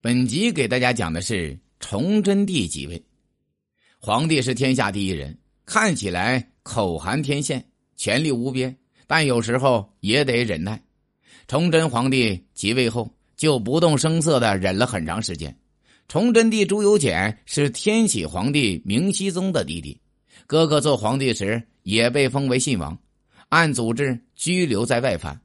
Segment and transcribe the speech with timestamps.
[0.00, 3.02] 本集给大家讲的是崇祯帝即位。
[3.98, 5.36] 皇帝是天下第一人，
[5.66, 8.76] 看起来口含天宪，权力无边，
[9.08, 10.80] 但有时候也得忍耐。
[11.48, 15.58] 崇祯皇帝即位后，就不动声色的忍了很长时间。
[16.06, 20.00] 崇祯帝朱由检是天启皇帝明熹宗的弟弟，
[20.46, 22.96] 哥哥做皇帝时也被封为信王，
[23.48, 25.40] 按祖制拘留在外藩。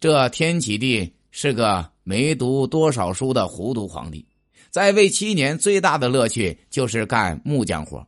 [0.00, 1.91] 这天启帝是个。
[2.04, 4.26] 没读多少书的糊涂皇帝，
[4.70, 8.06] 在位七年最大的乐趣就是干木匠活。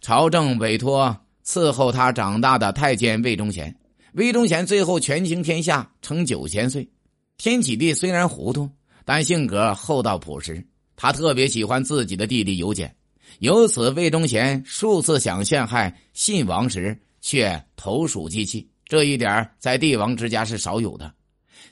[0.00, 3.76] 朝政委托伺候他长大的太监魏忠贤，
[4.14, 6.88] 魏忠贤最后权倾天下，成九千岁。
[7.38, 8.70] 天启帝虽然糊涂，
[9.04, 10.64] 但性格厚道朴实，
[10.96, 12.94] 他特别喜欢自己的弟弟尤简。
[13.40, 21.12] 由此，魏忠贤数次想陷害信王时，却投鼠忌器，这一点在帝王之家是少有的。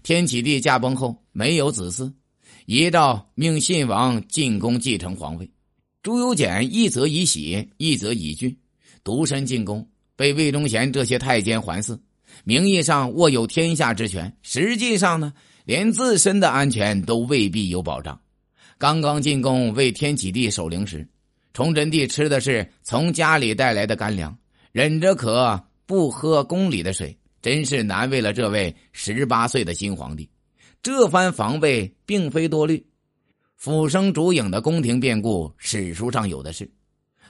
[0.04, 2.12] 天启帝驾崩后没有子嗣，
[2.66, 5.50] 一道命信王进宫继承皇位。
[6.02, 8.58] 朱由检一则以喜，一则以惧，
[9.02, 11.98] 独身进宫，被魏忠贤这些太监环伺，
[12.44, 15.32] 名义上握有天下之权，实际上呢，
[15.64, 18.20] 连自身的安全都未必有保障。
[18.76, 21.08] 刚刚进宫为天启帝守灵时，
[21.54, 24.36] 崇祯帝吃的是从家里带来的干粮，
[24.70, 27.16] 忍着渴不喝宫里的水。
[27.44, 30.26] 真是难为了这位十八岁的新皇帝，
[30.82, 32.82] 这番防备并非多虑。
[33.54, 36.66] 俯生烛影的宫廷变故，史书上有的是。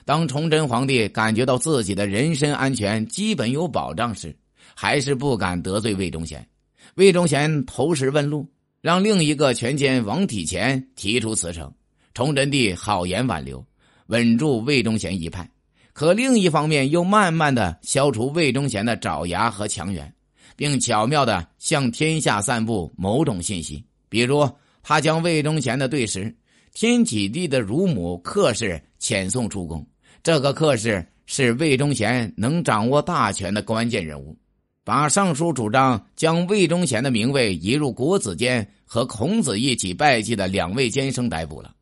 [0.05, 4.33] 当崇祯皇帝感觉到自己的人身安全基本有保障时，
[4.73, 6.47] 还是不敢得罪魏忠贤。
[6.93, 8.49] 魏忠贤投石问路，
[8.79, 11.69] 让另一个权奸王体乾提出辞呈。
[12.13, 13.61] 崇祯帝好言挽留，
[14.05, 15.51] 稳住魏忠贤一派。
[15.95, 20.13] 可另一方面，又慢慢的消除魏忠贤的爪牙和强援，
[20.53, 23.81] 并巧妙的向天下散布某种信息。
[24.09, 24.45] 比如，
[24.83, 26.35] 他将魏忠贤的对食
[26.73, 29.87] 天启帝的乳母克氏遣送出宫。
[30.21, 34.37] 这个克氏是魏忠贤能掌握大权的关键人物，
[34.83, 41.73] 把尚书主张将魏忠贤的名位移入国子监和孔子一起拜祭的两位监生逮捕了。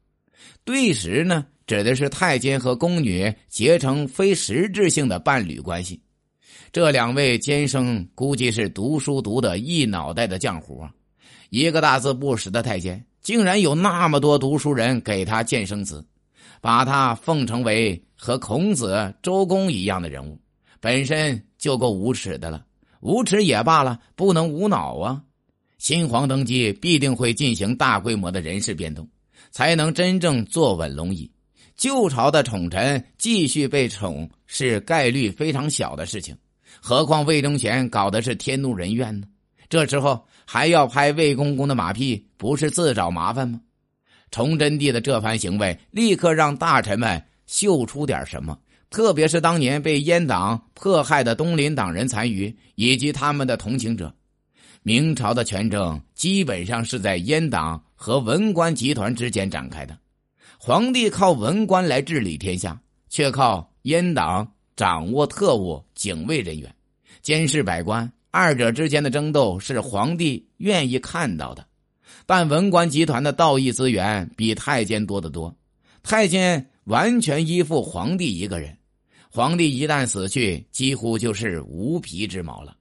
[0.66, 1.46] 对食呢？
[1.66, 6.02] 指的是太监和宫女结成非实质性的伴侣关系。
[6.74, 10.92] 这两位监生估计是读书读的一脑袋的浆糊啊！
[11.50, 16.06] 一个大字不识的太监，竟然有那么多读书人给他建生子，
[16.60, 20.40] 把他奉承为和孔子、周公一样的人物，
[20.82, 22.66] 本身就够无耻的了。
[23.00, 25.22] 无耻也罢了，不能无脑啊！
[25.78, 29.08] 新皇登基必定会进行大规模的人事变动，
[29.52, 31.30] 才能真正坐稳龙椅。
[31.76, 36.38] 旧朝的宠臣继续被宠是概率非常小的事情，
[36.80, 39.28] 何况魏忠贤搞的是天怒人怨呢？
[39.70, 43.60] 这时候还要拍魏公公的马屁，不是自找麻烦吗？
[44.30, 48.58] 崇祯帝的这番行为立刻让大臣们嗅出点什么，
[48.90, 54.14] 特别是当年被阉党迫害的东林党人残余以及他们的同情者。
[54.84, 59.98] 明朝的权政基本上是在阉党和文官集团之间展开的。
[60.58, 62.80] 皇帝靠文官来治理天下，
[63.10, 66.74] 却靠阉党掌握特务、警卫人员，
[67.22, 68.12] 监视百官。
[68.30, 71.66] 二者之间的争斗是皇帝愿意看到的。
[72.26, 75.56] 但文官集团的道义资源比太监多得多，
[76.02, 78.78] 太监完全依附皇帝一个人。
[79.30, 82.76] 皇帝一旦死去，几乎就是无皮之毛了。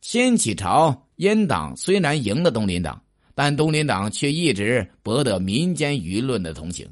[0.00, 3.00] 天启朝阉党虽然赢了东林党，
[3.34, 6.88] 但东林党却一直博得民间舆论的同情。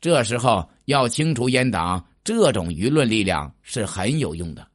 [0.00, 4.66] 这时候要清除阉党，这种舆论力量是很有用的。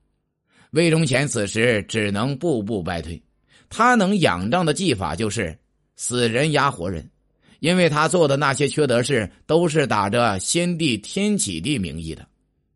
[0.72, 3.22] 魏忠贤此时只能步步败退，
[3.70, 5.58] 他能仰仗的技法就是
[5.96, 7.10] 死人压活人，
[7.60, 12.28] 因为他做的那些缺德事都是打着先帝天启帝名义的，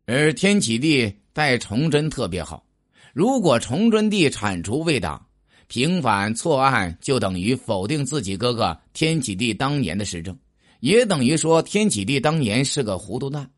[0.06, 2.64] 而天启帝待崇祯特别好。
[3.12, 5.26] 如果崇祯帝铲除魏党，
[5.68, 10.36] 平反错案，就等于否定自己哥哥天启帝当年的施政。
[10.80, 13.48] 也等于说，天启帝当年是个糊涂蛋，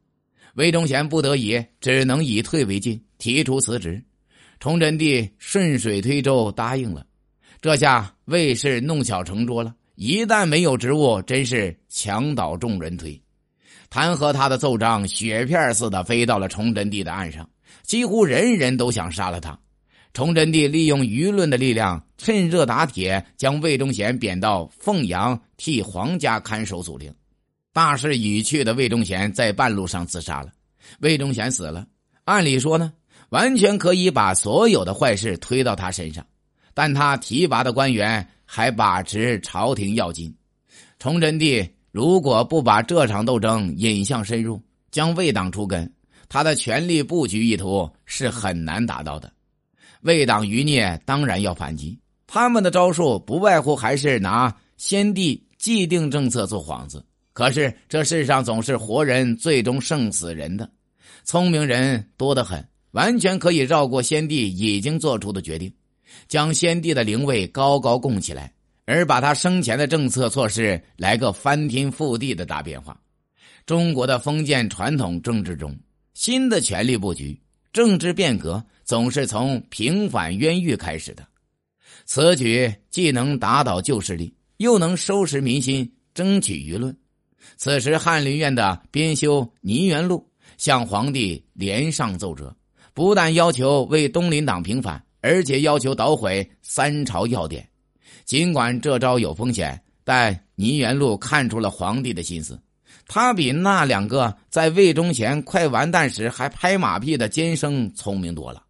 [0.54, 4.02] 魏忠贤不得已只能以退为进，提出辞职。
[4.60, 7.04] 崇祯帝顺水推舟答应了，
[7.60, 13.20] 这下魏氏弄巧成拙了，一旦没有职务，真是墙倒众人推。
[13.90, 17.48] 弹劾他的奏章雪片似的飞到了崇祯帝的案上，
[17.82, 19.58] 几乎人人都想杀了他。
[20.14, 27.12] 崇祯帝利用舆论的力量，趁热打铁，将魏忠贤贬到凤阳替皇家看守祖陵。
[27.72, 30.52] 大势已去的魏忠贤在半路上自杀了。
[31.00, 31.84] 魏忠贤死了，
[32.26, 32.92] 按理说呢，
[33.30, 36.24] 完全可以把所有的坏事推到他身上，
[36.74, 40.32] 但他提拔的官员还把持朝廷要津。
[41.00, 44.62] 崇祯帝如果不把这场斗争引向深入，
[44.92, 45.92] 将魏党除根，
[46.28, 49.32] 他的权力布局意图是很难达到的。
[50.04, 57.02] 为党余孽当然要反击，他们的招数不外乎还是拿先帝既定政策做幌子。
[57.32, 60.70] 可是这世上总是活人最终胜死人的，
[61.24, 65.72] 聪明人多得很，完全可以绕过先帝已经做出的决定，
[66.28, 68.52] 将先帝的灵位高高供起来，
[68.84, 73.00] 而把他生前的政策措施来个翻天覆地的大变化。
[73.64, 75.74] 中国的封建传统政治中，
[76.12, 77.40] 新的权力布局、
[77.72, 78.62] 政治变革。
[78.84, 81.26] 总是从平反冤狱开始的，
[82.04, 86.94] 此举既能打倒旧势力，又能收拾民心，争取舆论。
[87.56, 90.18] 此时，翰林院的编修《泥元禄》
[90.58, 92.54] 向皇帝连上奏折，
[92.92, 97.68] 不但要求为东林党平反，而且要求捣毁三朝要典。
[98.24, 102.60] 尽管这招有风险，但泥元禄看出了皇帝的心思。
[103.06, 108.62] 他比那两个在魏忠贤快完蛋时还拍马屁的奸生聪明多了。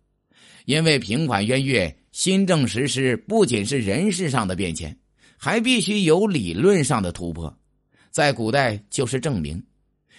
[0.65, 4.97] 因为平反冤狱、新政实施，不仅是人事上的变迁，
[5.37, 7.55] 还必须有理论上的突破。
[8.11, 9.63] 在古代就是证明，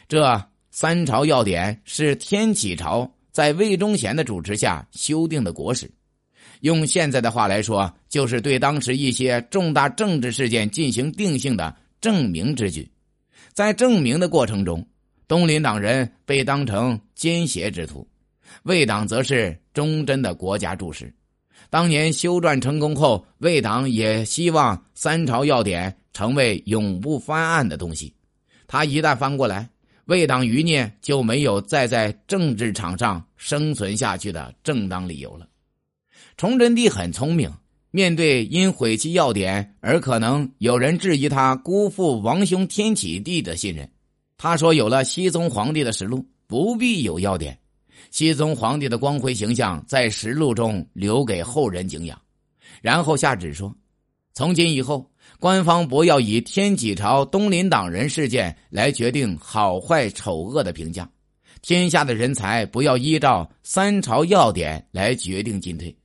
[0.07, 5.89] 这三朝要典是天启朝在魏忠贤的主持下修订的国史。
[6.61, 12.89] 用现在的话来说，就是对当时一些重大政治事件进行定性的证明之举。
[13.53, 14.85] 在证明的过程中，
[15.27, 18.07] 东林党人被当成奸邪之徒。
[18.63, 21.13] 魏党则是忠贞的国家柱石。
[21.69, 28.13] 当年修撰成功后，魏党也希望三朝要典成为永不翻案的东西。
[28.67, 29.69] 他一旦翻过来，
[30.05, 35.47] 魏党余孽就没有再在政治场上生存下去的正当理由了。
[36.37, 37.51] 崇祯帝很聪明，
[37.91, 43.89] 面对因毁弃要典而可能有人质疑他辜负王兄天启帝的信任，
[44.37, 47.57] 他说：“有了熹宗皇帝的实录，不必有要典。”
[48.11, 52.19] 熹宗皇帝的光辉形象在实录中留给后人敬仰，
[52.81, 53.75] 然后下旨说
[54.33, 55.09] ：“从今以后，
[55.39, 61.09] 官方不要以天启朝东林党人事件来决定好坏丑恶的评价，
[61.61, 65.95] 天下的人才不要依照三朝要点来决定进退。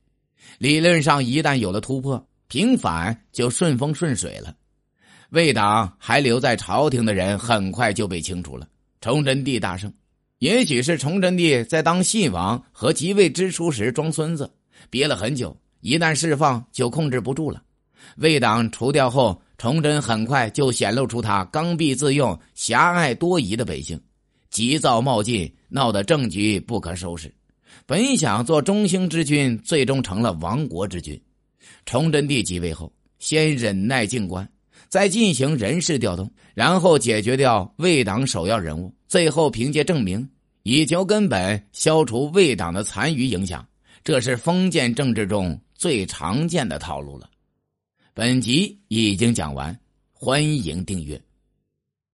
[0.57, 4.53] 理论上，一旦有了突破，平反就顺风顺水了。
[5.29, 8.67] 魏党还留在朝廷的人很快就被清除了。
[8.99, 9.91] 崇祯帝大胜。”
[10.41, 14.51] 也许是崇祯帝在当信王和即位之初时装孙子，
[14.89, 17.61] 憋了很久，一旦释放就控制不住了。
[18.15, 24.01] 魏党除掉后，崇祯很快就显露出他刚愎自用、狭隘多疑的本性，
[24.49, 27.31] 急躁冒进，闹得政局不可收拾。
[27.85, 31.21] 本想做中兴之君，最终成了亡国之君。
[31.85, 34.49] 崇祯帝即位后，先忍耐静观，
[34.91, 38.93] 再进行人事调动，然后解决掉魏党首要人物。
[39.07, 40.29] 最后凭借证明，
[40.63, 43.65] 以求根本消除魏党的残余影响，
[44.03, 47.29] 这是封建政治中最常见的套路了。
[48.13, 49.79] 本集已经讲完，
[50.11, 51.19] 欢迎订阅。